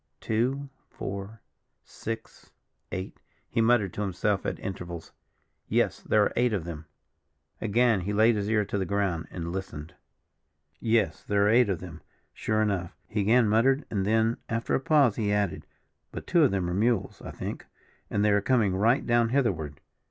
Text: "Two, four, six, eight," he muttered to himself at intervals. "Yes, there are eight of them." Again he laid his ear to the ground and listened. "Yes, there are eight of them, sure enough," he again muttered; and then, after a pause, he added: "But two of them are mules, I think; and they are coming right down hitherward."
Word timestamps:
"Two, 0.19 0.69
four, 0.89 1.43
six, 1.83 2.49
eight," 2.91 3.21
he 3.47 3.61
muttered 3.61 3.93
to 3.93 4.01
himself 4.01 4.47
at 4.47 4.57
intervals. 4.59 5.11
"Yes, 5.67 6.01
there 6.01 6.23
are 6.23 6.33
eight 6.35 6.53
of 6.53 6.63
them." 6.63 6.87
Again 7.61 8.01
he 8.01 8.11
laid 8.11 8.35
his 8.35 8.49
ear 8.49 8.65
to 8.65 8.79
the 8.79 8.85
ground 8.87 9.27
and 9.29 9.51
listened. 9.51 9.93
"Yes, 10.79 11.23
there 11.23 11.45
are 11.45 11.49
eight 11.49 11.69
of 11.69 11.81
them, 11.81 12.01
sure 12.33 12.63
enough," 12.63 12.97
he 13.07 13.21
again 13.21 13.47
muttered; 13.47 13.85
and 13.91 14.03
then, 14.03 14.37
after 14.49 14.73
a 14.73 14.79
pause, 14.79 15.17
he 15.17 15.31
added: 15.31 15.67
"But 16.11 16.25
two 16.25 16.41
of 16.45 16.49
them 16.49 16.67
are 16.67 16.73
mules, 16.73 17.21
I 17.23 17.29
think; 17.29 17.67
and 18.09 18.25
they 18.25 18.31
are 18.31 18.41
coming 18.41 18.75
right 18.75 19.05
down 19.05 19.29
hitherward." 19.29 19.81